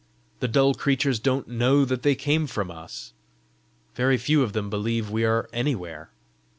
[0.39, 3.13] The dull creatures don't know that they come from us.
[3.93, 6.09] Very few of them believe we are anywhere.